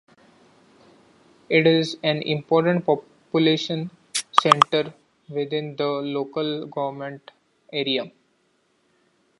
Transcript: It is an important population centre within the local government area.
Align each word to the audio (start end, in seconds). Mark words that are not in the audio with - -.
It 1.47 1.67
is 1.67 1.95
an 2.01 2.23
important 2.23 2.87
population 2.87 3.91
centre 4.31 4.95
within 5.29 5.75
the 5.75 5.85
local 5.85 6.65
government 6.65 7.29
area. 7.71 8.11